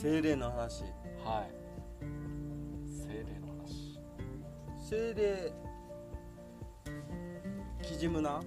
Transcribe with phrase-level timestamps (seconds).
[0.00, 0.82] 精霊の話。
[1.24, 1.50] はい。
[2.90, 3.98] 精霊の話。
[4.88, 5.52] 精霊
[7.82, 8.40] キジムナ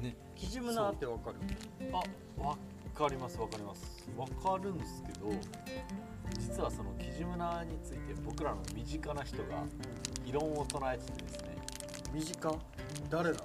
[0.00, 0.16] ね。
[0.34, 1.36] キジムナってわかる？
[1.92, 2.56] あわ
[2.94, 4.08] かりますわかります。
[4.16, 5.30] わかるんですけど
[6.38, 9.64] 実はそのキジムナについて僕らの身近な人が
[10.26, 11.56] 異論を唱えててですね。
[12.12, 12.58] 身近？
[13.08, 13.44] 誰なの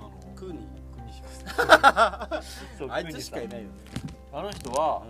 [0.00, 0.52] あのクー。
[0.52, 0.58] ニ
[0.94, 1.26] 国彦
[2.78, 3.74] そうーあいつしかいないよね。
[4.32, 5.02] あの人は、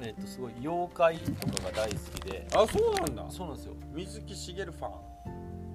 [0.00, 2.46] えっとすごい妖怪とかが大好きで。
[2.54, 3.30] あそうなんだ。
[3.30, 3.74] そうなんですよ。
[3.92, 4.92] 水木しげるファン。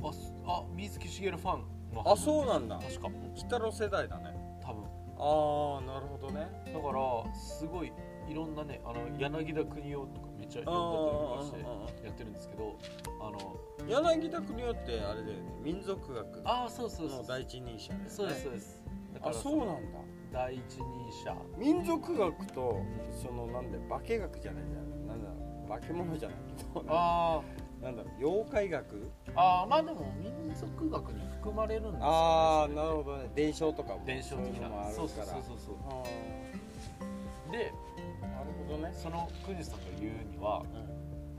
[0.06, 1.64] あすあ水木しげるファン
[1.94, 2.04] の。
[2.12, 2.80] あそうなんだ。
[2.80, 3.08] 確か。
[3.08, 4.36] 鬼太郎世代だね。
[4.62, 4.84] 多分。
[5.16, 6.48] ああなるほどね。
[6.66, 7.92] だからすごい
[8.28, 12.78] いろんなねあの柳田国男とかめっちゃ読んだったりとかしてやってるんですけど
[13.22, 15.54] あの柳田国男ってあれだよね。
[15.62, 16.42] 民族学。
[16.46, 17.22] あそうそうそう。
[17.22, 18.10] の第一人者だよね。
[18.10, 18.84] そうですそうです。
[19.22, 20.00] あそうなんだ
[20.34, 20.84] 第一人
[21.24, 21.36] 者。
[21.58, 26.84] 民族学とそのなんで化学じゃないじゃんなんだ化け物じゃないけど。
[26.90, 27.42] あ
[27.82, 28.96] なんだろう妖怪学？
[28.96, 33.30] ーあーまあでも民族学に含まれるんですよねああなるほどね。
[33.36, 34.02] 伝承とかも。
[34.06, 35.08] 伝承的そういうのもあなるから。
[35.08, 35.76] そうそうそうそうそう。
[35.90, 38.94] あでーなるほどね。
[38.94, 40.64] その国さんが言うには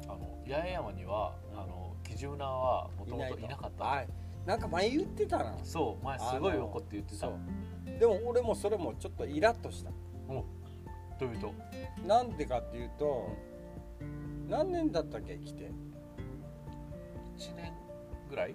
[0.05, 1.59] あの八重山には、うん。
[1.61, 3.39] あのキジムナはもともと。
[3.39, 3.85] いなかった。
[3.85, 4.09] はい
[4.47, 5.55] なんか前言ってたな。
[5.63, 7.31] そう前すごい怒って言ってた。
[7.99, 9.91] でも俺もそれもちょっとイラッとした。
[11.19, 11.53] というと？
[12.07, 13.31] なんでかっていうと
[14.49, 15.71] 何年だったっけ来て
[17.39, 17.73] ？1年
[18.29, 18.55] ぐらい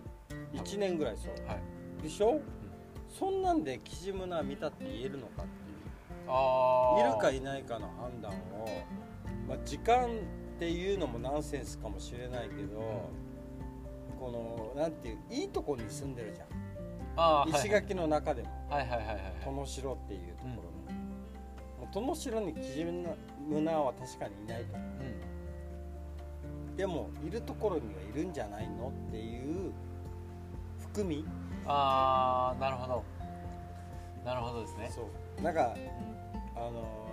[0.54, 1.32] ？1年ぐらいそう。
[1.48, 1.56] は
[2.00, 2.04] い。
[2.04, 2.42] でしょ、
[3.08, 5.48] そんなんでキジムナ見たって言えるのかっていう。
[6.28, 8.68] あいるかいないかの判断を、
[9.48, 10.10] まあ、時間っ
[10.60, 13.10] ていうのもナンセンスかもしれないけど
[14.20, 16.48] このなんていういいとこに住んでるじゃん。
[17.16, 18.50] あー石垣の中でも。
[18.70, 19.24] はいはいはいはいはい。
[19.46, 21.00] 殿城っていうところの、
[21.80, 24.80] もう殿城にキジムナは確かにいないとう。
[26.74, 26.76] ん。
[26.76, 29.72] でもいるところにはいるんじゃないのっていう
[30.80, 31.26] 含み。
[31.66, 33.04] ああなるほど。
[34.26, 34.90] なるほどですね。
[34.94, 35.02] そ
[35.40, 35.42] う。
[35.42, 35.76] なんか
[36.56, 37.08] あの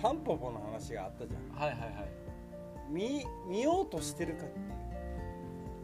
[0.00, 1.58] タンポポの話があったじゃん。
[1.58, 1.90] はいはいはい。
[2.90, 4.68] 見見ようとしてるかっていう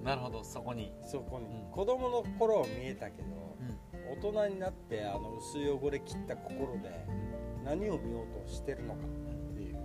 [0.05, 0.93] なるほどそこに。
[1.03, 1.71] そこに、うん。
[1.73, 3.29] 子供の頃は見えたけど
[3.61, 4.19] うん。
[4.19, 7.07] 大人になってあの薄汚れ切った心で
[7.65, 9.77] 何を見ようとしてるのかっていう。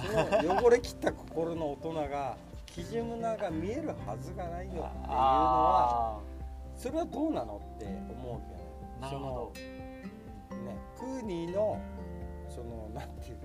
[0.40, 6.20] その汚れ切った心の大人がキジムナが見えるはずがないよっていうのはあ
[6.74, 8.60] それはどうなのって思うわけね。
[9.02, 9.52] あなるほ
[10.48, 11.78] そのねクーニーの
[12.48, 13.38] そのなんていう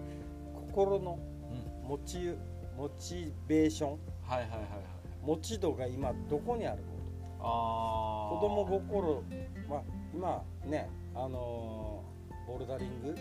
[0.69, 1.87] 心のどうん。
[1.89, 2.37] モチ
[2.77, 3.89] モチベーション。
[4.23, 4.94] はいはいはいはい
[5.25, 6.95] 持ち度が今どこにあるの？
[7.39, 9.23] ああ子供心
[9.67, 9.81] まあ
[10.13, 12.15] 今ねあのー
[12.47, 13.15] ボルダリング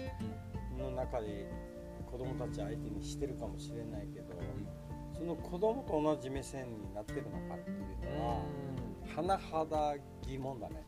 [0.79, 1.51] の中で
[2.11, 4.35] 子供たち相手にしてるかもしれないけど、
[5.17, 8.43] その子供と同じ目線になってるのかっていうのは
[9.17, 10.85] 甚だ疑問だね。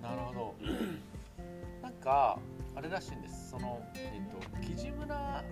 [0.00, 0.54] なるほど。
[1.82, 2.38] なんか
[2.76, 3.50] あれらしいんです。
[3.50, 5.42] そのえっ、とキジムナ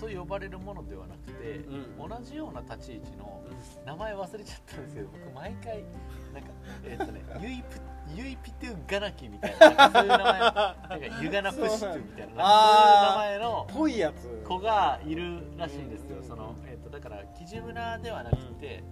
[0.00, 3.42] と呼ばれるものではなくて、うん同じような立ち位置の
[3.86, 5.84] 名前忘れちゃったんですけど僕毎回
[6.32, 6.48] なんか
[6.84, 7.66] えっ、とねユイプ
[8.16, 10.86] ユイピトゥガナキみたいなそういう名前なんか
[11.22, 14.42] ユガナプシュみたいなそういう名前のぽいやつ。
[14.46, 16.26] 子がいるらしいんですよ、うん。
[16.26, 18.82] その、えっとだからキジムナではなくて、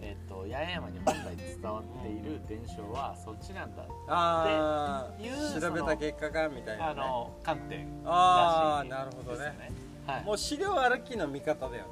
[0.00, 10.24] えっと八重山に本来伝わっている伝承はそっちなんだあっていうあ調べた結果がみたいな、ね、あの観点ああらしいなるほどねですねはい。
[10.24, 11.90] もう資料歩きの見方だよね。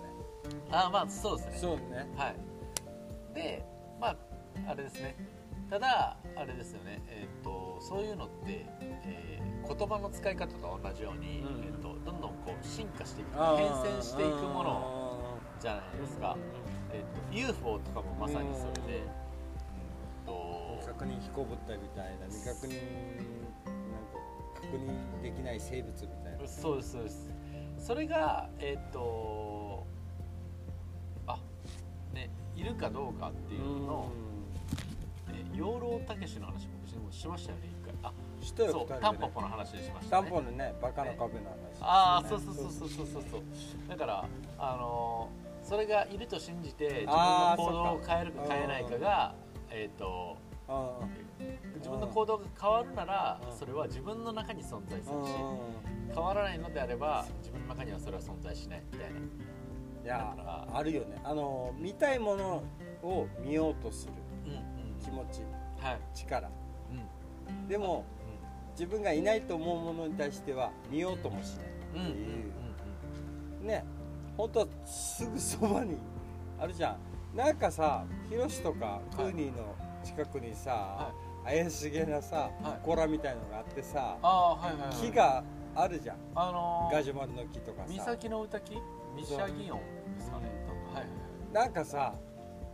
[0.71, 1.59] あまあそうですね。
[1.59, 2.09] そうね。
[2.17, 3.35] はい。
[3.35, 3.65] で
[4.01, 4.17] まあ
[4.69, 5.17] あれですね。
[5.71, 7.03] ただあれですよね。
[7.09, 8.67] えっ、とそういうのって、
[9.05, 11.65] えー言葉の使い方と同じように、うん。
[11.65, 13.57] えっとどんどんこう進化していくあー。
[13.59, 16.37] 変遷していくものじゃないですか、
[16.93, 20.27] えっと UFO とかもまさにそれで、うん。
[20.27, 24.19] と未確認飛行物体みたいな未確認なんか
[24.61, 26.49] 確認できない生物みたいな。
[26.49, 27.31] そうですそうです
[27.83, 29.85] それがえっ、と
[31.27, 31.37] あ
[32.15, 34.13] ねいるかどうかっていうのを、
[35.33, 37.95] え養老たけしの話もしましたよね一回。
[38.05, 40.23] あしたよそうタンポポの話でしましたね。
[40.23, 43.07] タンポのねバカの壁の話、ああそうそうそうそうそう。
[43.07, 43.43] そうそう
[43.89, 44.25] だから
[44.59, 49.35] あのーそれがいると信じて自分の行動を変えるか変えないかが
[49.71, 50.52] えっ、とあ
[51.77, 53.57] 自分の行動が変わるならうん。
[53.59, 55.33] それは自分の中に存在すあるし
[56.15, 59.19] 変わらないのであれば自分の中にはそれは存在しないみたいな。
[59.19, 61.21] いやあるよね。
[61.25, 62.63] あの見たいもの
[63.03, 64.13] を見ようとする
[64.47, 65.01] うんうん。
[65.01, 65.43] 気持ち
[65.81, 66.01] はい。
[66.15, 66.49] 力。
[67.49, 67.69] うん。
[67.69, 68.05] でも
[68.73, 71.97] 自分がいないと思うものに対しては見ようともしないう。
[71.97, 72.17] んうんうんうんっ
[73.59, 73.85] ていうね
[74.37, 75.97] 本当はすぐそばに
[76.59, 77.37] あるじゃん。
[77.37, 81.13] なんかさヒロシとかクーニーの近くにさ、は
[81.45, 82.79] 怪しげなさはい。
[82.83, 85.45] 祠みたいのがあってさ、ああはいはい、はい、木が
[85.75, 86.17] あるじゃん。
[86.35, 87.93] あのー、ガジュマルの木とかさ。
[87.93, 88.75] 岬の歌木
[89.17, 89.79] ミシャギオン
[90.17, 90.45] ですかね
[90.95, 91.07] はいはい。
[91.53, 92.15] なんかさ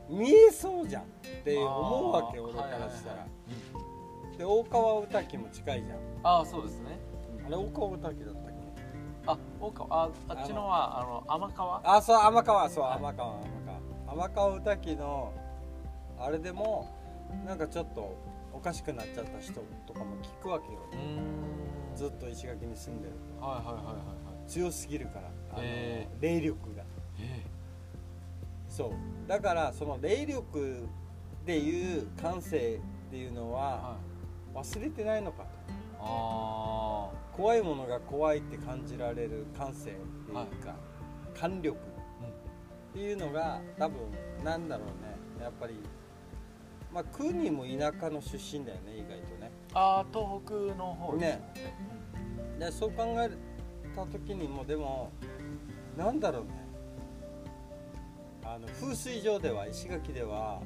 [0.08, 1.06] 見えそうじゃんっ
[1.44, 3.26] て思うわけ俺からしたら、
[4.38, 5.98] で大川歌木も近いじゃん。
[6.22, 6.98] ああそうですね。
[7.46, 8.58] あれ大川歌木だったっけ？
[9.26, 11.96] あ大川ああっちのはあの天川？
[11.96, 12.98] あそう天川そうはい。
[12.98, 14.24] 天川天川。
[14.26, 15.32] 天川歌木の
[16.18, 16.88] あれでも
[17.46, 18.16] なんかちょっと
[18.52, 20.80] おかしくなっちゃった人とかも聞くわけよ。
[21.94, 23.14] ずっと石垣に住んでる。
[23.40, 24.02] はいはいはいはいは
[24.46, 24.50] い。
[24.50, 26.82] 強すぎるからあのへ霊力が。
[27.20, 27.42] え
[28.68, 28.90] そう。
[29.28, 30.86] だからその霊力
[31.44, 33.96] でいう感性っていうのは
[34.54, 34.64] えはい。
[34.64, 35.48] 忘れてないのかと。
[36.00, 41.38] あ怖いものが怖いって感じられる感性っていうか、はい。
[41.38, 43.98] 感力っていうのが多分
[44.44, 45.16] なんだろうね。
[45.40, 45.74] やっぱり
[46.92, 49.50] まあクーニーも田舎の出身だよね意外とね。
[49.74, 51.16] ああ東北の方。
[51.16, 51.40] ね。
[52.58, 53.30] でそう考え
[53.94, 55.12] た時にもでも
[55.96, 56.50] なんだろうね。
[58.44, 60.62] あの風水上では石垣では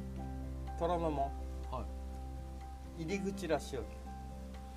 [0.78, 1.30] 虎ノ門。
[1.70, 1.84] は
[2.98, 3.82] 入り口らしいわ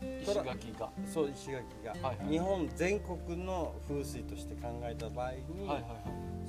[0.02, 0.08] け。
[0.08, 0.90] い石垣が。
[1.06, 2.28] そう石垣が、はいはい。
[2.30, 5.86] 日本全国の風水として考えた場合に、はいはい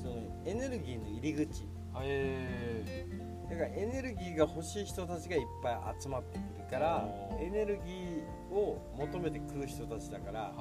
[0.00, 1.64] そのエネルギーの入り口。
[1.92, 3.06] はいえ
[3.48, 7.08] だからエネルギーが欲しい人たちがいっぱい集まってくるから
[7.40, 10.52] エネルギーを求めてくる人たちだから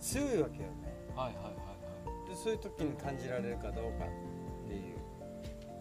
[0.00, 0.90] 強いわけよね。
[1.14, 1.70] はいはいはい
[2.28, 4.96] でそういう時に感じられるかどうかっていう。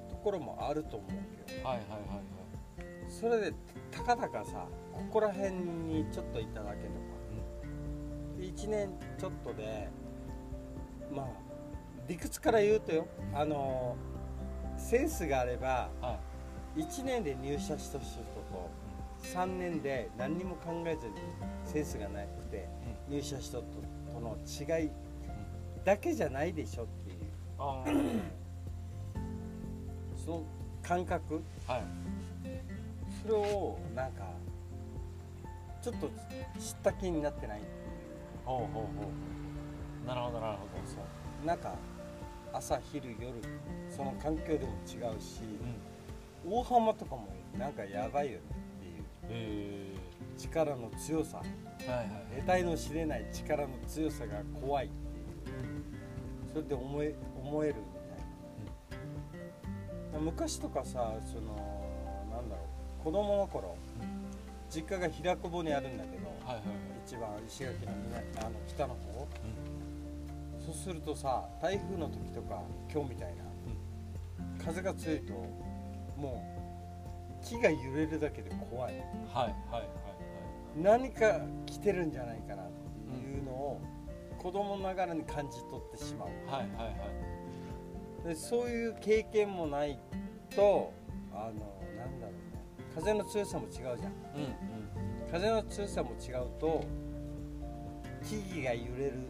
[0.10, 1.12] ところもあると思う
[1.48, 3.10] けどはいはいはいはい。
[3.10, 3.54] それで
[3.90, 7.00] たかだかさここら辺にちょっといただけとか、
[8.38, 9.88] で1年ちょっとで
[11.10, 11.26] まあ
[12.08, 13.08] 理屈から言うとよ。
[13.34, 13.96] あの
[14.78, 16.29] センスがあればはい
[16.77, 18.69] 1年で入社した人と
[19.24, 21.13] 3年で何にも考えずに
[21.66, 22.68] センスがなくて
[23.10, 23.62] 入社した人
[24.13, 24.38] との
[24.80, 24.89] 違い
[25.83, 27.18] だけじゃないでしょっていう。
[30.25, 30.44] その
[30.83, 31.42] 感覚。
[31.68, 31.83] はい。
[33.24, 34.24] それをなんか
[35.81, 36.07] ちょっと
[36.60, 37.62] 知った気になってない？
[38.45, 38.89] ほうほうほ
[40.04, 40.07] う。
[40.07, 40.69] なるほどなるほど。
[40.86, 40.98] そ
[41.44, 41.45] う。
[41.45, 41.74] なんか
[42.54, 43.33] 朝昼夜
[43.89, 45.88] その環境でも違うし、うん
[46.45, 47.27] 大浜とかも
[47.57, 48.39] なんかやばいよね
[49.25, 49.94] っていう。
[49.94, 49.95] へ
[50.38, 51.41] 力の強さ。
[51.81, 55.25] えはいはい得体の知れない力の強さが怖いっていう。
[56.53, 57.81] それで思え思えるみ
[58.91, 61.56] たいな、昔とかさその
[62.31, 62.63] なんだろ
[63.01, 63.03] う。
[63.03, 63.77] 子供の頃
[64.69, 66.65] 実家が平久保にあるんだけどはいはいはい。
[67.06, 69.27] 一番石垣の南あの北の方。
[70.65, 72.62] そうするとさ台風の時とか
[72.94, 73.44] 今日みたいな、
[74.63, 75.33] 風が強いと
[76.19, 76.44] も
[77.42, 78.94] う木が揺れるだけで怖い。
[78.94, 79.89] はいはいはい
[80.77, 82.68] 何か来てるんじゃないかなっ
[83.10, 83.81] ていうのを
[84.38, 86.27] 子供ながらに感じ取ってしまう。
[86.48, 87.00] はいはいはい。
[87.00, 89.98] はいでそういう経験もない
[90.54, 90.92] と
[91.33, 91.51] あの
[91.98, 92.86] なんだろうね。
[92.94, 93.94] 風の強さも違うじゃん。
[93.94, 94.10] うんうん。
[95.31, 96.84] 風の強さも違うと
[98.24, 99.29] 木々が揺れる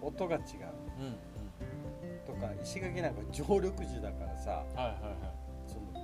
[0.00, 0.42] 音が違う。
[1.00, 1.16] うん
[2.26, 4.64] とか石垣なんか常緑樹だからさ。
[4.70, 5.39] うんはいはいはその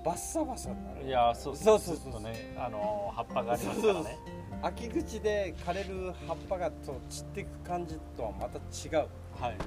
[0.07, 1.03] バッサバサになる。
[1.03, 2.13] いいやそうそうそうそう。
[2.57, 4.17] あの葉っぱがありますからね。
[4.63, 8.95] 秋口で枯れる葉っぱがと散っていく感じとはまた違う。
[8.95, 9.09] はい
[9.41, 9.59] はいはい。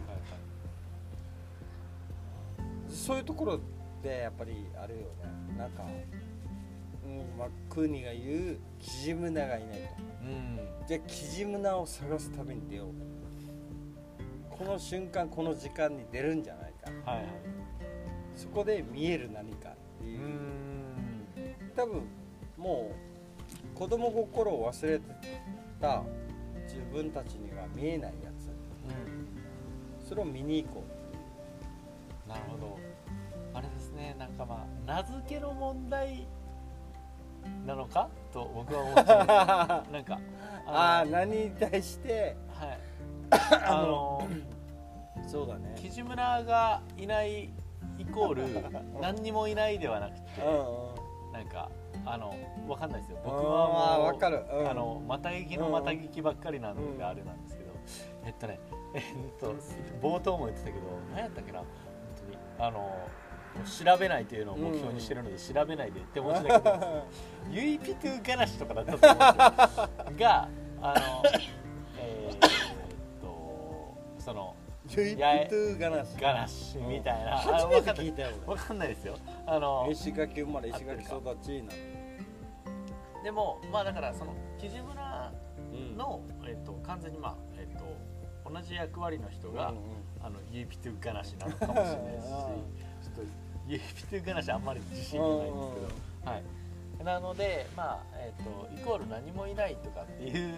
[2.87, 3.59] そういうところ
[4.01, 5.07] でやっぱりあれよね。
[5.57, 5.83] なんか、
[7.03, 9.87] うんまあ、クーニが言うキジムナがいないと。
[10.23, 10.59] うん。
[10.87, 12.87] じゃあキジムナを探すために出よう。
[14.49, 17.11] この瞬間この時間に出るんじゃないか。
[17.11, 17.27] はいはい。
[18.37, 19.73] そこで見える何か
[21.75, 22.03] 多分
[22.57, 22.91] も
[23.75, 25.05] う子供心を忘れて
[25.81, 26.03] た
[26.63, 28.47] 自分たちには見えないやつ。
[28.47, 29.27] うん
[30.07, 30.83] それを見に行こ
[32.27, 32.77] なるほど。
[33.53, 34.15] あれですね。
[34.17, 36.27] なんかまあ名付けの問題
[37.65, 38.09] なのか？
[38.33, 40.19] と僕は思っちゃうなんかう
[40.67, 42.35] ああの何に対して？
[42.59, 42.79] はい。
[43.31, 44.27] あ あの
[45.27, 45.75] そうだね。
[45.77, 47.49] 木地村がいない
[47.99, 48.43] イコール
[49.01, 50.49] 何にもいないではなくてう
[50.95, 50.98] ん
[51.49, 51.69] か
[52.05, 52.35] あの
[52.67, 53.17] わかんないですよ。
[53.23, 54.43] 僕はもうわかる。
[54.51, 54.69] うん。
[54.69, 56.97] あのまた劇のまた劇ばっかりなのうん。
[56.97, 57.71] であれなんですけど、
[58.25, 58.59] えっとね
[58.93, 59.03] えっ
[59.39, 59.55] と
[60.01, 60.79] 冒頭も言ってたけど
[61.11, 61.59] 何やったっけな？
[61.59, 61.67] 本
[62.25, 62.37] 当に。
[62.59, 63.07] あの
[63.65, 67.07] 調べないというのを目標にしてるので、調べないでって文字だけど
[67.49, 69.89] ユイピトゥガナシとかだったと思うんですよ。
[70.19, 70.47] が
[70.81, 71.23] あの
[71.97, 72.39] えーっ
[73.19, 74.58] とそのユ
[74.97, 79.17] イやえプトゥガナシガナッシュみたいな、あ初めてわかんない聞いたよわかんないですよ。
[79.45, 81.19] あの俺石垣生まれ石垣育ちな。
[81.19, 81.33] の
[83.23, 85.31] でもまあだからその木地村
[85.71, 85.97] うん。
[85.97, 89.81] の、えっと完全にまあえっと同じ役割の人が、うんうん
[90.21, 93.21] あのユーピトゥガナシなのかもしれないしちょっと
[93.69, 95.55] ユーピトゥガナシあんまり自信がないんですけ
[96.25, 96.43] ど、はい。
[97.05, 100.57] なのでまあえっ、とイコール何もいないとかっていう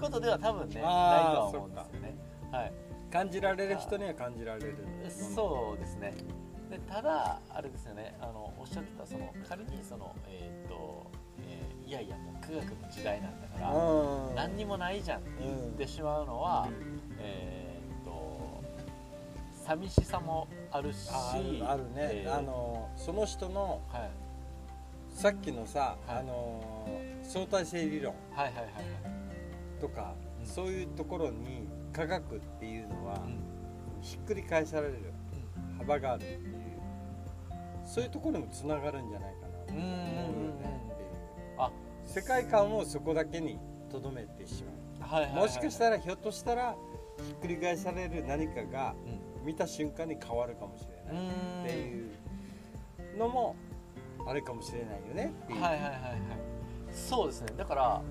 [0.00, 2.14] ことでは多分ねないとは思うんですよね。
[2.50, 2.72] はい
[3.10, 4.76] 感じられる人には感じられる
[5.10, 6.14] そうですね。
[6.70, 8.16] でただあれですよね。
[8.20, 14.34] あのおっしゃってたその仮にそのえっ、と、えーいやいやもう科学の時代なんだから、うん。
[14.36, 16.68] 何にもないじゃんって言ってしまうのは、
[17.18, 18.62] えーっと
[19.66, 21.32] 寂しさもあるしあ
[21.68, 24.10] あるね、えーあのその人のはい、
[25.12, 26.18] さっきのさ、はい。
[26.20, 26.88] あの
[27.24, 29.80] 相対性理論はいはいはいはい。
[29.80, 30.46] とか、うん。
[30.46, 33.40] そういうところに科学っていうのは、うん。
[34.02, 35.12] ひっくり返される
[35.78, 36.42] 幅があるっていう
[37.84, 39.48] そういうところにもつながるんじゃないかな。
[39.66, 41.10] と思うよねっていう
[41.58, 41.70] あ
[42.02, 43.58] 世界観をそこだけに
[43.90, 45.10] とどめてしまう。
[45.10, 46.74] はいはいはいもしかしたらひょっとしたら
[47.26, 48.94] ひっくり返される何かが
[49.42, 49.46] うん。
[49.46, 53.56] 見た瞬間に変わるかもしれないっうんていうのも
[54.26, 56.00] あれかもしれないよねっていう、はいはいはいはい。
[56.92, 57.48] そうですね。
[57.56, 58.02] だから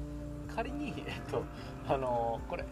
[0.55, 1.43] 仮にえっと
[1.87, 2.63] あのこれ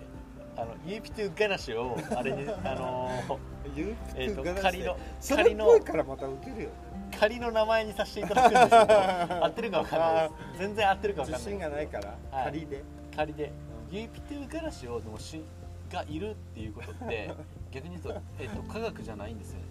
[0.58, 3.40] あのユーピトゥガナシをあれに あの
[3.76, 6.88] 言うえっとガラス仮の仮のからまたウケるよね。
[7.18, 10.60] 仮の名前にさせていただくんですけど 合ってるかわかんないです。
[10.60, 12.46] 全然合ってるかわかんない自信がないから、はい。
[12.46, 12.84] 仮で。
[13.16, 13.52] 仮で。
[13.92, 15.42] ユーピトゥガラシをでもし
[15.90, 17.32] がいるっていうことって
[17.72, 19.66] 逆に言うと,、えっと科学じゃないんですよね。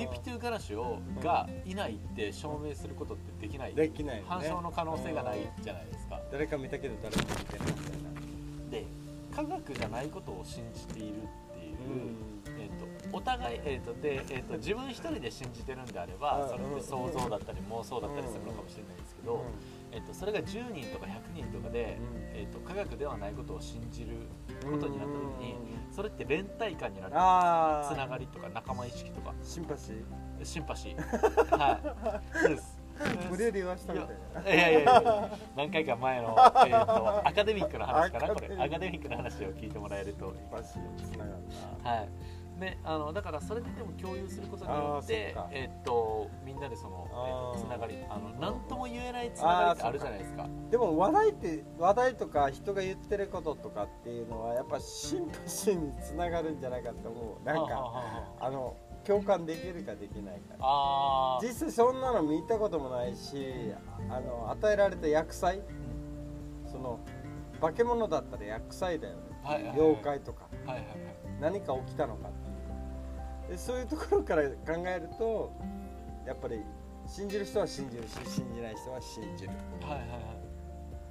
[0.00, 3.74] ユーピトゥガラシをがいないって証明することってできない。
[3.74, 4.28] できないよね。
[4.28, 6.20] 反証の可能性がないじゃないですか。
[6.30, 8.01] 誰か見たけど誰も見てない
[9.34, 11.76] 科学じゃないことを信じているっていう、
[12.58, 19.44] えー、とお互い、えーとでえー、と自分一人で信じてるんであればうんそれって想像だったり妄想だったりするのかもしれないですけど、
[19.90, 21.98] えー、とそれが10人とか100人とかで、
[22.34, 24.28] えー、と科学ではないことを信じる
[24.70, 25.56] ことになった時に
[25.90, 27.12] それって連帯感になる。
[27.12, 29.34] つながりとか仲間意識とか。
[29.42, 30.44] シンパシー。
[30.44, 31.58] シンパシー。
[31.58, 32.38] はい。
[32.38, 32.81] そうです
[33.30, 34.08] 無理やり言わしたみたい
[34.44, 34.54] な。
[34.54, 35.38] いやいやいや。
[35.56, 41.30] 何回か前の、えー、とアカデミックの話かなこれアアカデミックの話を聞いてもらえるとシンパシーつながる
[41.84, 42.08] なはい。
[42.60, 45.42] であのだからそれででも共有することによってあー。
[45.42, 50.46] そっかえっとみんなでその、えあーーとつながりあの何とも言えないつながりってあるじゃないですか。
[50.70, 57.44] でも話題って話題とか人が言ってることとかっていうのはやっぱシンパシーにつながるんじゃないかと思う。
[57.44, 57.92] なんか
[58.38, 61.38] あの共感できるかできないか。
[61.42, 63.72] 実際そんなの見たこともないし
[64.08, 65.60] あの与えられた薬剤
[66.70, 67.00] その
[67.60, 69.80] 化け物だったら薬剤だよね、はいはいはい。
[69.80, 70.48] 妖怪とか。
[70.66, 70.96] はいはいはい。
[71.40, 72.52] 何か起きたのかってい
[73.46, 74.54] うでそういうところから考
[74.86, 75.52] えると
[76.26, 76.60] やっぱり
[77.06, 79.50] 信じる人は信じるし信じない人は信じる。
[79.82, 80.04] はいはいは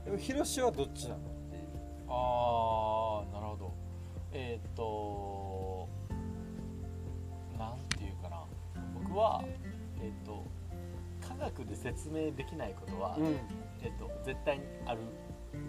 [0.03, 0.05] い。
[0.05, 1.19] でもヒロシはどっちなのっ
[1.49, 1.63] ていう。
[2.07, 2.80] ああ
[9.21, 9.43] は
[10.01, 10.45] えーっと
[11.27, 13.15] 科学で説明できないことは、
[13.81, 14.99] えーっと絶対にある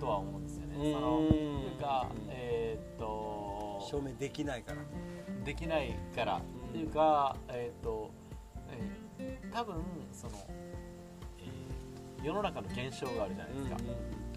[0.00, 0.92] とは思うんですよね。
[0.92, 1.28] そのうん。
[1.28, 4.78] というかうんえーっと証明できないから。
[5.44, 6.36] できないから。
[6.38, 6.40] っ
[6.72, 8.10] ていうかえーっと、
[8.70, 9.76] えー多分
[10.12, 10.32] その、
[11.38, 13.76] えー世の中の現象があるじゃないですか、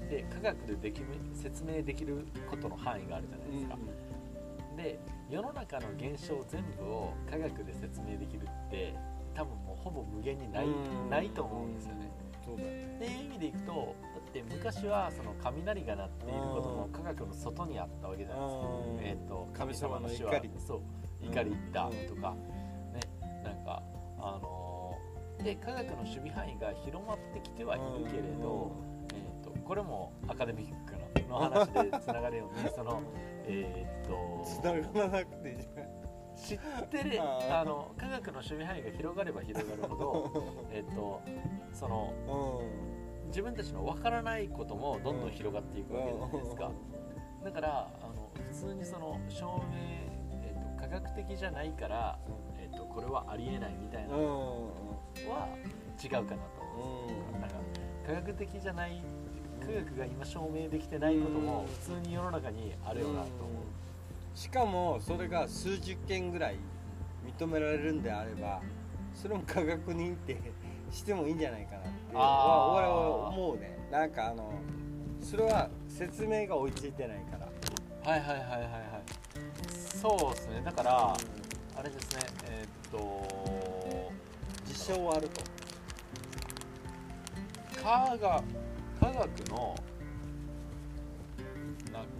[0.09, 1.01] で科学ででき
[1.33, 3.77] 説明できることの範囲があるじゃないですか、
[4.75, 8.95] で世の中の現象全部を科学で説明できるって
[9.33, 10.69] 多分もうほぼ無限にない,、う
[11.07, 11.09] ん。
[11.09, 12.11] ないと思うんですよね。
[12.45, 12.95] そうだよね。
[12.97, 18.67] っていう意味でいくとだって昔はその雷が鳴っていることも科学の外にあったわけじゃないですか。
[18.67, 18.99] うん。
[18.99, 20.49] えー、と神様の手怒り。
[20.49, 20.81] 話そう。
[21.21, 22.35] 怒りだとか、
[22.93, 22.99] ね
[23.43, 23.81] なんか
[24.19, 24.75] あのー
[25.43, 28.71] で科学の守備範囲が広まってきてはいるけれど、
[29.13, 30.84] えー、とこれもアカデミック
[31.27, 33.01] のの話でつながるようにその
[33.47, 34.05] えっ、
[34.45, 35.53] つとながらなくてい。
[35.53, 35.57] い。
[35.57, 35.89] じゃない。
[36.35, 36.57] 知っ
[36.89, 41.21] てるあの科学の守備範囲が広がれば広がるほどえっと
[41.71, 42.61] その
[43.27, 44.47] 自分たちの分からない。
[44.49, 45.83] こともどんどん広がってい。
[45.83, 46.31] くわけじゃない。
[46.43, 46.71] ですか。
[47.43, 49.77] だからあの普通にその証明、
[50.43, 51.69] えー、と科学的じゃない。
[51.71, 52.19] から、
[52.57, 53.75] えー、とこれはありえない。
[53.79, 54.07] みたい。
[54.07, 54.73] なうんの
[55.17, 55.47] うんは
[56.03, 57.55] 違うかなと思うんですよなんか
[58.05, 59.01] 科学的じゃない
[59.65, 63.65] 科学が今証明できてないことも普通に世の中にあるよなと思
[64.35, 66.57] しかもそれが数十件ぐらい
[67.25, 68.61] 認められるんであれば
[69.13, 70.37] それも科学認定
[70.91, 73.77] してもいいんじゃないかなって俺は思うね。
[73.91, 74.53] なんかあの
[75.21, 77.47] それは説明が追いついてないから。
[77.47, 79.03] うはいはいはいはいはい。
[79.73, 80.61] そうですね。
[80.63, 81.13] だから
[81.75, 82.19] あれですね。
[82.49, 84.11] えーっと
[84.65, 85.41] 事象はあると。
[87.81, 88.64] 科学
[89.05, 89.75] 科学の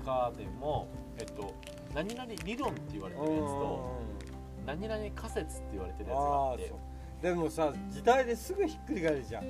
[0.06, 0.88] 中でも
[1.18, 1.56] えっと
[1.94, 4.02] 何々理論って言われてるやつと
[4.66, 6.74] 何々仮説って言われてるやつがあって。
[7.22, 9.44] でもさ時代ですぐひっくり返るじゃん、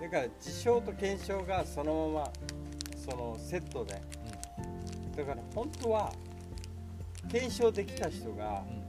[0.00, 2.32] だから事象と検証がそのまま
[2.96, 4.00] そのセットで、
[5.16, 6.12] だから本当は
[7.28, 8.82] 検証できた人がうん。
[8.82, 8.88] うん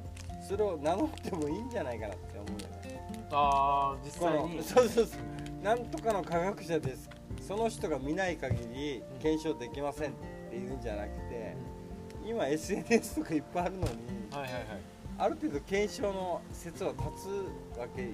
[0.50, 3.28] それを名乗ってもいいんじゃないかなって思うよね。
[3.30, 4.64] ああ実際に。
[4.64, 5.20] そうそうそう
[5.64, 7.10] なんとかの科学者です。
[7.42, 10.14] その人が見ない限り検証できませんっ
[10.50, 11.56] ていうんじゃなくて、
[12.26, 13.88] 今 SNS とかいっぱいあるのに
[14.32, 14.64] はいはいはい。
[15.18, 17.04] ある程度検証の説は立
[17.76, 18.08] つわけよ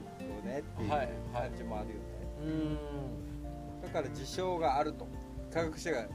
[0.43, 1.49] ねっていうはいはい。
[1.49, 1.99] 感じもあるよね、
[2.41, 2.49] うー
[3.79, 3.81] ん。
[3.83, 5.07] だから事象があると。
[5.53, 6.09] 科学者がか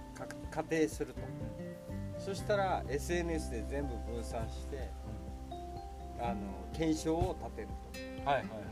[0.50, 1.20] 仮定すると。
[2.18, 4.90] そしたら SNS で全部分散して
[6.20, 6.36] あの
[6.76, 7.68] 検証を立てる
[8.24, 8.28] と。
[8.28, 8.69] はいはいはい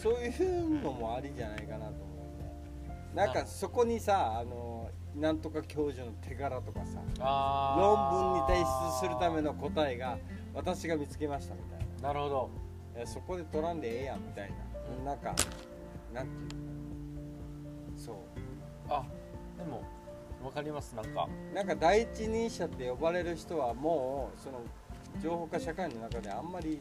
[0.00, 2.94] そういうのもありじゃないかなと思うね。
[3.14, 7.00] なんかそこにさあのなんとか教授の手柄とかさ
[7.76, 10.16] 論文に提出するための答えが
[10.54, 12.08] 私が見つけましたみたいな。
[12.08, 12.50] なるほど。
[13.04, 14.56] そこで取らんでええやんみたいな、
[14.98, 15.04] うん。
[15.04, 15.34] なんか
[16.14, 18.16] なんていうそう。
[18.88, 19.04] あ
[19.58, 19.82] でも
[20.42, 21.28] わかりますなんか。
[21.54, 24.62] なんか第一人者って呼ばれる人はもうその
[25.22, 26.80] 情報化社会の中であんまり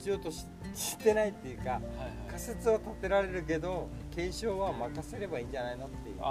[0.00, 1.82] 必要とししてないっていうかはい
[2.26, 6.16] 仮説は立てられるけど検証は任せればいいんじゃないのっていう。
[6.16, 6.22] と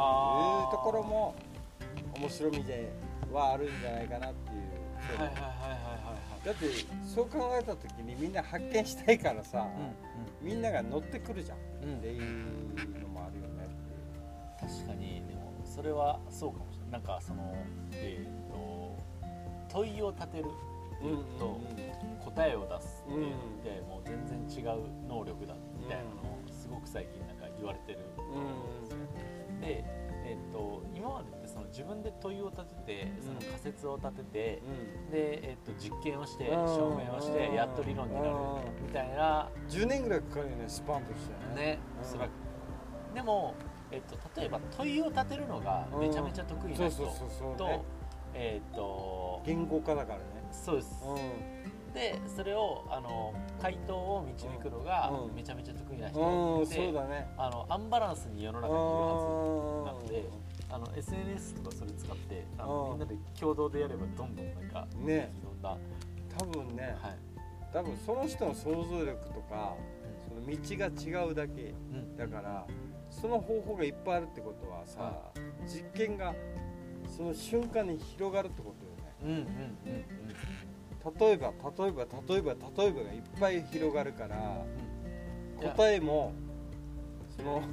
[0.83, 1.35] ころも
[2.17, 2.89] 面白みで
[3.31, 4.61] はあるんじゃないかなっていう、
[5.07, 6.45] そうはいはいはいはいはい。
[6.45, 6.65] だって
[7.05, 9.67] そう考えた時にみんな発見したいからさ、はい
[10.41, 14.73] みんなが乗ってくるじゃんっうんうんていうのもあるよねっていう。
[14.77, 16.91] 確かにでもそれはそうかもしれない。
[16.93, 17.55] なんかその
[17.91, 18.97] えっ、と
[19.69, 20.45] 問いを立てる
[21.39, 21.59] と
[22.25, 27.99] 答えを出すっていうのってもう全然違う能力だみたいなのをすごく最近なんか言われてる。
[28.15, 28.81] と思うん。
[28.81, 28.97] ですよ
[29.61, 29.83] で、
[30.25, 34.39] えっと今までってその自分で問いを立ててその仮説を立てて、
[35.11, 38.31] で、えっと実験をしてうん証明をしてやっと理論になるう
[38.83, 38.87] ん。
[38.87, 39.49] みたいな。
[39.69, 41.79] 10年ぐらいかかるよねスパンとしてね。
[41.97, 42.03] うん。
[42.03, 42.31] おそらく。
[43.15, 43.55] でも、
[43.91, 47.81] えっと、例えば問いを立てるのがめちゃめちゃ得意な人そうそうそうそうとね。
[48.35, 51.03] えっと言語化だからねそうです。
[51.05, 55.35] うでそれをあの回答を導くのがうん。
[55.35, 57.33] めちゃめちゃ得意な人ん、うん、うだね。
[57.37, 60.31] あのアンバランスに世の中にいるはずなのでう
[60.71, 62.69] あの SNS とかそれ使ってあうん。
[62.69, 65.77] のみんなで共同でやればどんどんなんかんねいろんな、は
[66.37, 67.73] 多分ねい。
[67.73, 69.75] 多分その人の想像力とか
[70.27, 72.15] その道が違うだけうん。
[72.17, 72.67] だから
[73.09, 75.31] その方法がいっぱいあるってことはさ、
[75.65, 76.35] 実験が
[77.17, 78.88] その瞬間に広がるってことよ
[79.23, 81.19] ねうんうんうん。
[81.19, 84.65] 例えば例えば例えば例えばがいっぱい広がるから
[85.61, 85.69] うん。
[85.71, 86.33] 答えも
[87.35, 87.63] その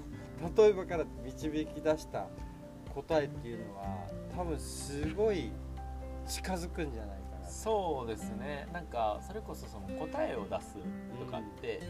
[0.57, 2.27] 例えばから導き出した
[2.95, 5.51] 答えっていうのは多分すごい
[6.27, 8.67] 近づくんじゃないかなそうですね。
[8.73, 10.75] なんかそれこそその答えを出す
[11.19, 11.81] とかって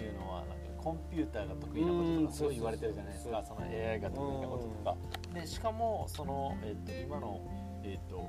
[0.00, 3.42] いうのはなんかコンピューターが得意なこととうんかすごい言われてるじゃないですか。
[3.42, 4.96] そその AI が得意なこととか。
[5.34, 7.40] でしかもその、えっと今の、
[7.84, 8.28] えっと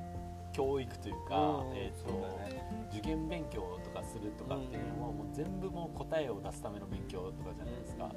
[0.54, 1.76] 教育というか、うん。
[1.76, 2.12] えっと
[2.48, 8.10] ね受験勉強とかするとかっていうのも,、もう全部もう答えを出すための勉強とかじゃないですか。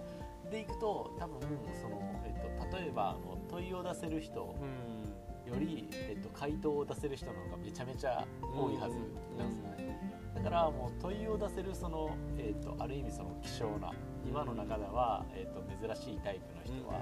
[0.52, 1.40] でいくと多分
[1.82, 5.08] その、えっと例えばあの問いを出せる人うん。
[5.48, 8.98] より、えっと、回答を出せる人の方がめちゃめちゃ多いはず
[9.38, 9.98] なんですよね、
[10.36, 13.94] だからもう問いを出せるその、えっと、ある意味その希少な
[14.28, 17.02] 今の中では、えっと、珍しいタイプの人は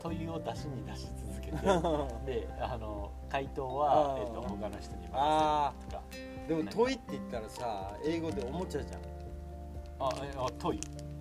[0.00, 1.56] 問いを出しに出し続けて
[2.40, 4.20] であの回答はあ、ー。
[4.20, 6.48] えっと、他の人にあ任せるとか。
[6.48, 9.00] でも問いって言ったらさ英語でおもちゃじゃん。
[10.00, 10.80] あえあ問い。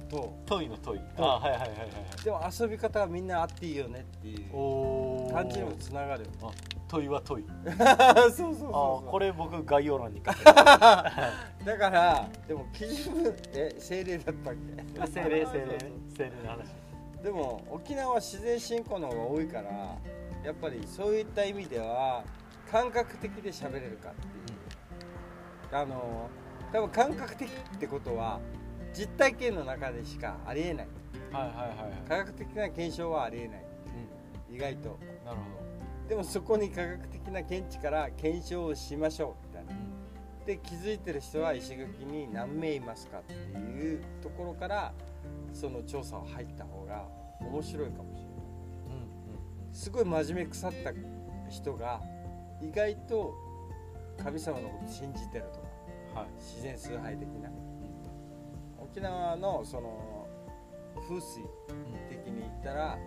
[0.09, 1.01] と問いの問い。
[1.17, 2.23] あはいはいはいはいはい。
[2.23, 5.31] でも遊び方はみんなあっていいよねっていう。
[5.31, 6.51] 感じにもつながるあ
[6.91, 7.45] 問いは問い。
[8.35, 8.69] そうそう
[9.05, 14.53] あこれ僕概要欄に書いて だからでも基準え精霊だったっ
[14.99, 15.07] け？
[15.07, 15.77] 精霊精霊ね。
[16.17, 16.75] 精霊の話。
[17.23, 19.69] でも沖縄は自然信仰の方が多いから
[20.43, 22.23] やっぱりそういった意味では
[22.71, 26.29] 感覚的で喋れるかっていう、あの
[26.73, 28.39] 多分感覚的ってことは
[28.93, 30.87] 実体験の中でしかありえない。
[31.31, 31.77] はいはいはいはい。
[32.09, 33.65] 科学的な検証はありえない。
[34.49, 34.97] 意外と。
[34.99, 35.61] うんなるほ
[36.11, 39.71] でもそこに科学的な見地から検証をしましょうみたいな。
[39.71, 44.93] どで気づいてる人は石垣に何名いますかっていうところから
[45.53, 47.07] その調査を入った方が
[47.39, 48.31] 面白いかもしれない。
[49.71, 50.91] すごい真面目腐った
[51.49, 52.01] 人が
[52.61, 53.33] 意外と
[54.21, 55.61] 神様のこと信じてると
[56.13, 56.19] か。
[56.23, 56.29] はい。
[56.37, 57.49] 自然崇拝的な。
[58.83, 60.27] 沖縄のその
[61.07, 61.41] 風水
[62.09, 62.99] 的に言ったら、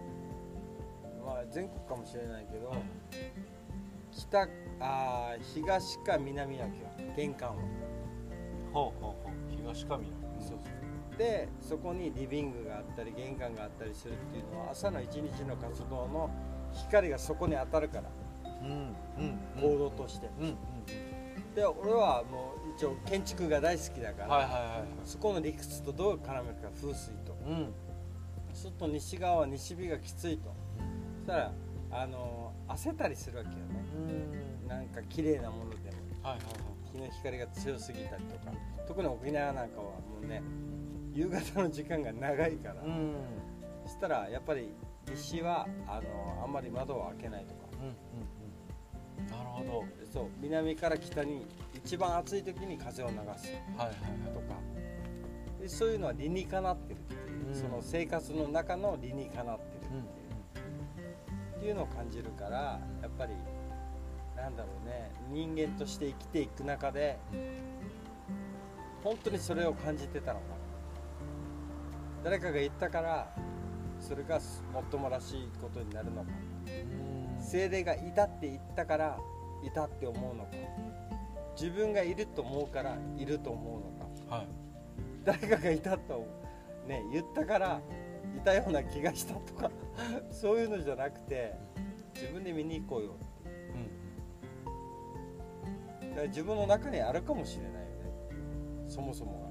[1.25, 2.73] まあ、全国かもしれないけど、
[4.11, 4.49] 北
[4.81, 7.63] あー東か南やけよ玄関は、
[8.73, 9.57] ほうほうほう。
[9.57, 9.99] 東上そう
[10.41, 10.59] そう。
[11.19, 16.31] でそこにリビングがあったり玄関があったりするっていうのは朝の一日の活動の
[16.73, 18.11] 光がそこに当たるから。
[18.63, 18.71] うん
[19.19, 20.57] うん行動として、うんうん。
[21.55, 27.37] で俺はもう一応建築が大好きだから、はいはいはいそこの理屈とどう絡めるか風水と。
[27.47, 27.73] うん。
[28.53, 30.45] そうすると西側は西日がきついと。
[30.49, 30.63] そ
[31.25, 31.53] したら
[31.91, 33.63] あの焦ったりするわけよね。
[34.63, 34.69] うん。
[34.69, 35.97] なんか綺麗なものでも。
[36.23, 36.41] はいはい
[36.93, 38.53] 日の光が強すぎたりとか。
[38.87, 40.43] 特に沖縄なんかはもうね
[41.13, 42.77] 夕方の時間が長いから、
[43.85, 44.75] そしたらやっぱり
[45.11, 47.61] 西はあのあんまり窓を開けないとか。
[47.73, 47.95] うんうん
[49.19, 49.27] うん。
[49.27, 49.85] なるほど。
[50.13, 50.29] そう。
[50.41, 53.21] 南から北に一番暑い時に風を流す。
[53.21, 53.97] はいはい
[54.33, 54.49] とはい。
[54.49, 54.55] か。
[55.61, 57.55] でそういうのは理にかなってるっていう、うん。
[57.55, 60.24] その生活の中の理にかなってるうん
[61.64, 63.33] っていうのを感じるからやっぱり
[64.37, 67.18] なんだろうね人間として生きていく中で
[69.03, 70.44] 本当にそれを感じてたのか
[72.22, 73.35] 誰かが言ったから
[73.98, 74.38] それが
[74.74, 76.29] もっともらしいことになるのか
[76.66, 77.42] うん。
[77.42, 79.18] 精霊がいたって言ったから
[79.64, 80.50] いたって思うのか。
[81.59, 84.37] 自分がいると思うからいると思うのか。
[84.37, 84.48] はい。
[85.24, 86.27] 誰かがいたと、
[86.87, 87.81] ね、言ったから
[88.37, 89.70] いたような気がしたとか
[90.31, 91.55] そういうのじゃなくて
[92.14, 93.16] 自分で見に行こうよ
[96.01, 96.11] うん。
[96.11, 97.85] だから自分の中にあるかもしれないよね。
[98.88, 99.44] そもそもが。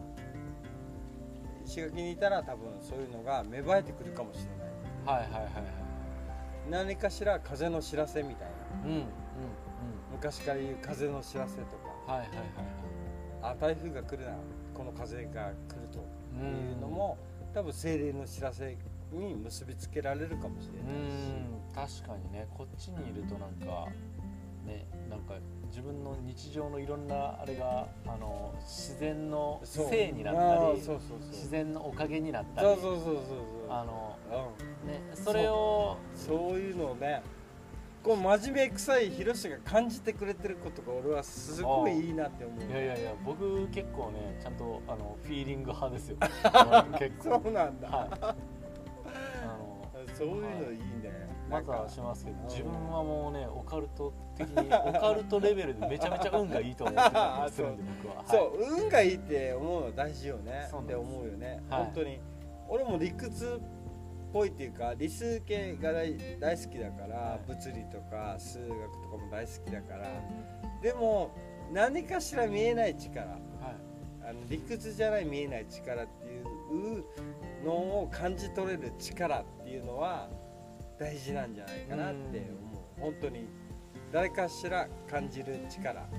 [1.66, 5.20] 石垣にいたら多分そういうのが芽生えてくるかもしれない。
[5.20, 5.64] はいはいはいはい
[6.70, 8.56] 何かしら風の知らせみたいな。
[8.86, 9.06] うんうんうん
[10.14, 11.90] 昔から言う風の知らせとか。
[12.14, 12.46] はいはいはいはい。
[13.42, 14.38] あ台風が来るな
[14.74, 16.00] この風が来ると
[16.42, 17.18] いうのも
[17.54, 18.78] 多分精霊の知らせ
[19.12, 22.00] に結びつけられるかもしれうないし。
[22.00, 22.48] ん確かにね。
[22.58, 23.88] こっちにいるとなんか
[24.66, 25.36] ねなんか
[25.68, 31.30] 自分の日常のいろんなあれがあの自然のせいになあったりーそうそうそう。
[31.30, 33.72] 自然のおかげになったりそうそうそうそうそう。
[33.72, 34.18] あの
[34.84, 34.90] うん。
[34.90, 37.22] ねそれをそういうのをね
[38.04, 42.70] こう真面目臭いヒロシが感じてくれてることが俺はすごいいいなって思う。
[42.70, 46.18] いやいやいや僕結構ねちゃんとあのフィーリング派ですよ。
[47.00, 47.42] 結構。
[47.42, 48.10] そうなんだ、はい。
[48.22, 48.36] あ
[49.58, 52.46] のそういうのいいね、まずはしますけどうん。
[52.50, 58.26] 自分はもうねオカルト的に オカルトレベルでめちゃめちゃ運がいいと思ってたり するんで僕は、はい。
[58.28, 60.70] そう運がいいって思うの大事よね。
[60.70, 61.84] って思うよね、はい。
[61.86, 62.20] 本当に。
[62.68, 63.83] 俺も理屈っ
[64.34, 67.48] ぽいっていうか理数系が大大好きだから、はい。
[67.48, 70.08] 物理とか数学とかも大好きだから。
[70.82, 71.32] でも
[71.72, 73.26] 何かしら見えない力。
[73.28, 73.40] はい。
[74.28, 77.06] あの理屈じゃない見えない力っていう
[77.64, 80.30] のを感じ取れる力っていうのは
[80.98, 83.02] 大事なんじゃないかなって思う。
[83.02, 83.48] 本当に
[84.12, 86.02] 誰かしら感じる力。
[86.02, 86.10] はい。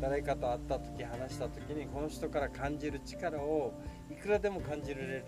[0.00, 3.72] 誰かと会った時話した時にこの人から感じる力を
[4.10, 5.24] いくらでも感じられる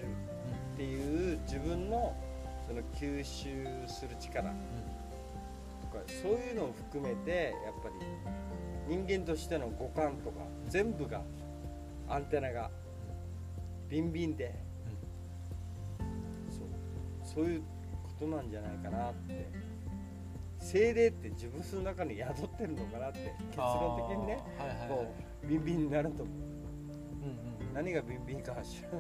[0.79, 2.15] っていう自分の
[2.65, 4.49] その吸収する力
[5.81, 7.89] とかそういうのを含めてやっぱ
[8.89, 10.37] り人間としての五感とか
[10.69, 11.23] 全部が
[12.09, 12.71] アンテナが
[13.89, 14.55] ビンビンで
[16.49, 16.65] そう
[17.25, 19.69] そういうことなんじゃないかなって。
[20.61, 24.89] 精霊って自分の中に宿ってるのかなって結論的にねあーはいはいはい。
[24.89, 25.15] こ
[25.45, 26.48] うビンビンになると思う
[27.79, 28.91] 何がビンビンかは知ら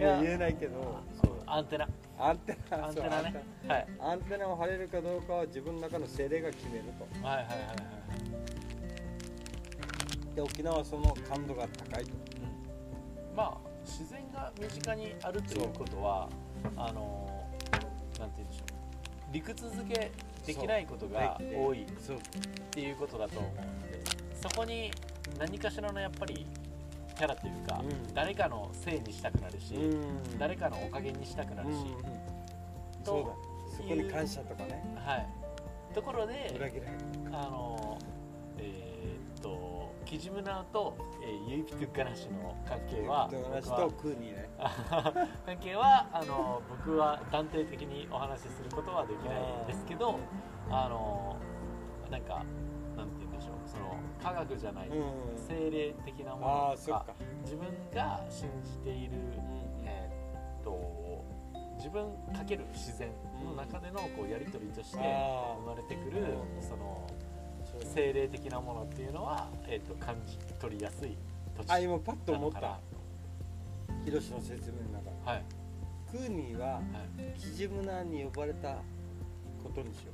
[0.00, 0.98] ない言えないけど。
[1.44, 1.86] アンテナ。
[2.18, 3.44] アンテナアンテナね。
[3.68, 3.86] はい。
[4.00, 7.04] アンテナを張れるかどうかは自分の中の精霊が決めると。
[7.26, 7.74] はいはいはいは
[10.32, 10.34] い。
[10.34, 12.12] で沖縄はその感度が高いと。
[12.12, 13.36] うん。
[13.36, 16.30] まあ自然が身近にあるということは
[16.76, 17.46] あの
[18.18, 19.34] なんて言うんでしょう。
[19.34, 20.10] 理屈付け
[20.46, 21.82] できないことが多い。
[21.82, 21.86] っ
[22.70, 24.02] ていうことだと思うので。
[24.40, 24.90] そこに
[25.38, 26.46] 何かしらのやっぱり
[27.16, 28.14] キャラというか、うん。
[28.14, 30.38] 誰かのせいにしたくなるし、うん。
[30.38, 32.24] 誰かのおかげにしたくなるし、うんうん
[33.04, 33.76] そうだ。
[33.76, 34.82] そこに感謝とかね。
[35.04, 35.26] はい。
[35.94, 37.98] ところで裏切らあの
[38.58, 44.48] えーっとキジムナーと、えーユイピトゥッガナシの関係は友達僕はとクーニーね。
[45.46, 50.18] 関係はあの僕は断定的にお話しすることはできないですけど
[50.70, 51.36] あの
[52.10, 52.44] なんか
[54.24, 55.02] 科学じゃない、うん。
[55.46, 57.06] 精霊的なもあのとか
[57.44, 61.24] 自分が信じている、うんえーっと
[61.76, 63.08] 自分かける自然
[63.44, 66.20] の中でのこうやり取りとしてあ生まれてくる
[66.56, 67.24] うんそのー
[67.94, 71.16] 精霊的なものっていうのは、えー、と感じ取りやすい
[71.56, 72.60] 土地あ今パッと思った。
[72.60, 72.80] なのか
[73.88, 75.16] なヒロシの説明の中で。
[75.24, 75.44] はい。
[76.10, 77.38] クーニーははい。
[77.38, 78.76] キジムナーに呼ばれた
[79.62, 80.12] ことにしよ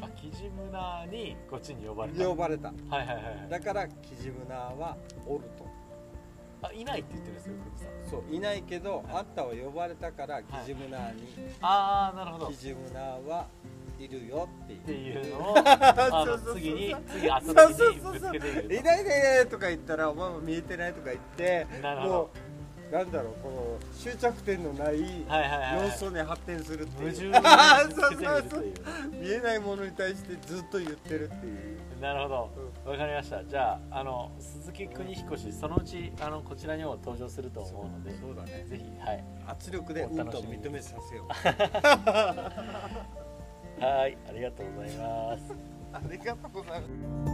[0.00, 2.24] あキジムナーにこっちに呼ばれた。
[2.24, 2.68] う呼ばれた。
[2.68, 3.48] はいはいはいはい。
[3.50, 5.66] だからキジムナーはおると。
[6.62, 8.10] あいないって言ってるんですよクニさん。
[8.10, 11.22] そういないけどあんたは呼ばれたからキジムナーに
[11.60, 12.46] ああなるほど。
[12.46, 13.46] っキジムナーは
[13.98, 15.24] いるよってていう。
[15.24, 17.92] いうのを あの次に次会ったそう。
[17.92, 22.12] 時にぶつけてみるいないねとか言ったらお前も見えてないとか言ってとなるほど。
[22.14, 22.28] もう
[22.92, 25.88] なんだろうこの終着点のないはいはいはいはい。
[25.88, 27.32] 要素に発展するっていう。
[27.32, 28.74] 矛盾にぶつけてみるという。
[29.20, 31.78] 見えないものに対してずっと言ってるっていう。
[32.00, 32.50] なるほど。
[32.90, 33.44] わかりました。
[33.44, 38.64] じゃああの鈴木邦彦氏そのうちあのこちらにも登場すると思うのでそうだね。
[38.68, 39.24] ぜひはい。
[39.46, 41.28] 圧力でうんと認めさせよう。
[43.82, 45.42] はいありがとうございます。
[45.94, 47.33] ありがとうございます